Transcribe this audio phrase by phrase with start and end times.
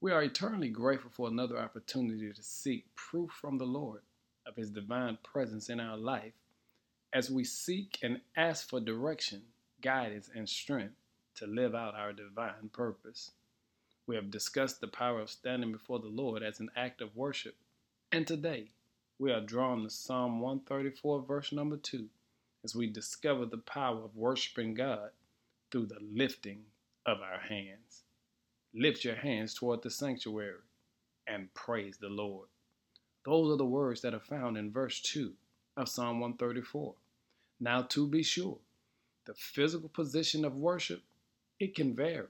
[0.00, 4.02] We are eternally grateful for another opportunity to seek proof from the Lord
[4.46, 6.34] of His divine presence in our life
[7.12, 9.42] as we seek and ask for direction,
[9.82, 10.94] guidance, and strength
[11.34, 13.32] to live out our divine purpose.
[14.06, 17.56] We have discussed the power of standing before the Lord as an act of worship,
[18.12, 18.70] and today
[19.18, 22.08] we are drawn to Psalm 134, verse number 2,
[22.62, 25.10] as we discover the power of worshiping God
[25.72, 26.66] through the lifting
[27.04, 28.04] of our hands.
[28.74, 30.60] Lift your hands toward the sanctuary
[31.26, 32.48] and praise the Lord.
[33.24, 35.32] Those are the words that are found in verse 2
[35.76, 36.94] of Psalm 134.
[37.60, 38.58] Now, to be sure,
[39.24, 41.02] the physical position of worship,
[41.58, 42.26] it can vary.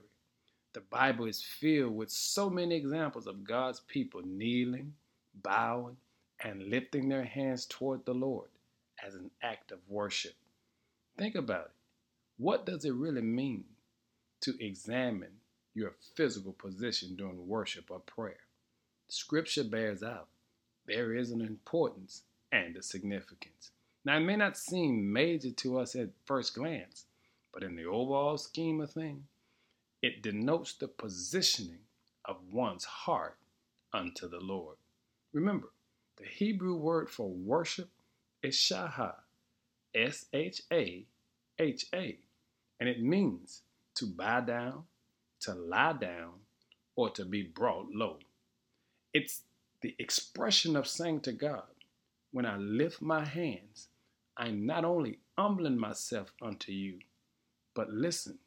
[0.73, 4.93] The Bible is filled with so many examples of God's people kneeling,
[5.41, 5.97] bowing,
[6.43, 8.49] and lifting their hands toward the Lord
[9.05, 10.33] as an act of worship.
[11.17, 11.71] Think about it.
[12.37, 13.65] What does it really mean
[14.41, 15.33] to examine
[15.79, 18.41] your physical position during worship or prayer?
[19.07, 20.27] Scripture bears out
[20.85, 23.71] there is an importance and a significance.
[24.03, 27.05] Now, it may not seem major to us at first glance,
[27.53, 29.23] but in the overall scheme of things,
[30.01, 31.79] it denotes the positioning
[32.25, 33.37] of one's heart
[33.93, 34.77] unto the Lord.
[35.31, 35.69] Remember,
[36.17, 37.89] the Hebrew word for worship
[38.41, 39.13] is shaha,
[39.93, 41.05] S H A
[41.59, 42.17] H A,
[42.79, 43.61] and it means
[43.95, 44.83] to bow down,
[45.41, 46.31] to lie down,
[46.95, 48.19] or to be brought low.
[49.13, 49.41] It's
[49.81, 51.63] the expression of saying to God,
[52.31, 53.87] when I lift my hands,
[54.37, 56.99] I'm not only humbling myself unto you,
[57.73, 58.39] but listen,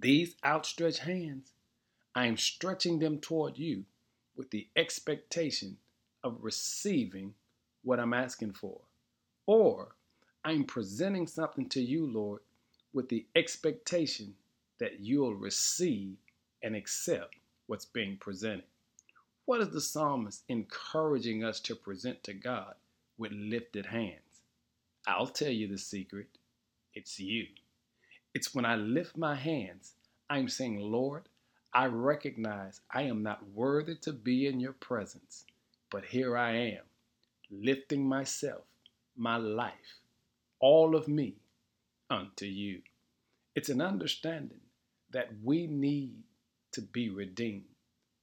[0.00, 1.52] these outstretched hands,
[2.14, 3.84] I am stretching them toward you
[4.36, 5.78] with the expectation
[6.22, 7.34] of receiving
[7.82, 8.80] what I'm asking for.
[9.46, 9.96] Or
[10.44, 12.40] I'm presenting something to you, Lord,
[12.92, 14.34] with the expectation
[14.80, 16.16] that you'll receive
[16.62, 17.36] and accept
[17.66, 18.64] what's being presented.
[19.44, 22.74] What is the psalmist encouraging us to present to God
[23.18, 24.42] with lifted hands?
[25.06, 26.26] I'll tell you the secret
[26.94, 27.46] it's you.
[28.34, 29.94] It's when I lift my hands,
[30.28, 31.28] I'm saying, Lord,
[31.72, 35.44] I recognize I am not worthy to be in your presence,
[35.90, 36.82] but here I am,
[37.50, 38.64] lifting myself,
[39.16, 40.00] my life,
[40.58, 41.36] all of me
[42.08, 42.82] unto you.
[43.54, 44.60] It's an understanding
[45.12, 46.22] that we need
[46.72, 47.64] to be redeemed.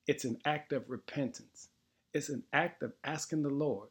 [0.07, 1.69] It's an act of repentance.
[2.13, 3.89] It's an act of asking the Lord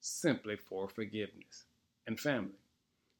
[0.00, 1.64] simply for forgiveness.
[2.06, 2.58] And family,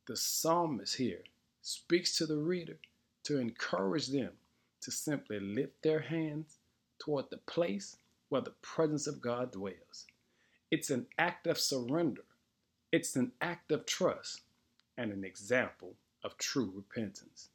[0.09, 1.23] the psalmist here
[1.63, 2.79] speaks to the reader
[3.25, 4.33] to encourage them
[4.81, 6.59] to simply lift their hands
[6.99, 7.97] toward the place
[8.29, 10.07] where the presence of God dwells.
[10.71, 12.25] It's an act of surrender,
[12.91, 14.41] it's an act of trust,
[14.99, 15.95] and an example
[16.25, 17.49] of true repentance.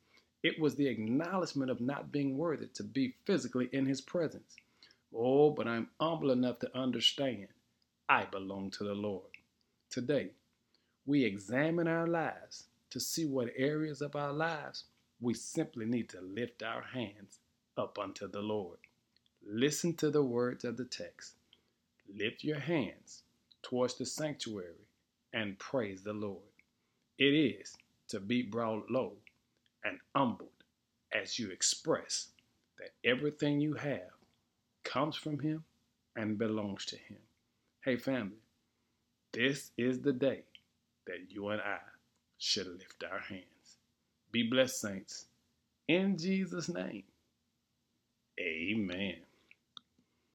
[0.47, 4.55] It was the acknowledgement of not being worthy to be physically in his presence.
[5.13, 7.49] Oh, but I'm humble enough to understand
[8.07, 9.29] I belong to the Lord.
[9.89, 10.29] Today,
[11.05, 14.85] we examine our lives to see what areas of our lives
[15.19, 17.39] we simply need to lift our hands
[17.77, 18.79] up unto the Lord.
[19.45, 21.33] Listen to the words of the text.
[22.17, 23.23] Lift your hands
[23.63, 24.87] towards the sanctuary
[25.33, 26.55] and praise the Lord.
[27.17, 27.75] It is
[28.07, 29.17] to be brought low
[29.87, 30.49] and humbled
[31.13, 32.29] as you express
[32.79, 34.11] that everything you have
[34.83, 35.63] comes from Him
[36.15, 37.17] and belongs to Him.
[37.83, 38.41] Hey, family,
[39.31, 40.43] this is the day
[41.05, 41.79] that you and I
[42.37, 43.77] should lift our hands.
[44.31, 45.25] Be blessed, saints.
[45.87, 47.03] In Jesus' name,
[48.39, 49.15] amen.